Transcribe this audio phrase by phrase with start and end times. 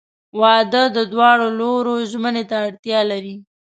[0.39, 3.35] •واده د دواړو لورو ژمنې ته اړتیا لري.